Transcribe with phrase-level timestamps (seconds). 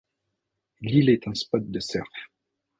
[0.81, 2.09] L'île est un spot de surf.